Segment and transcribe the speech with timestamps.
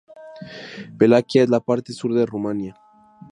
[0.97, 2.75] Valaquia es la parte sur de Rumania.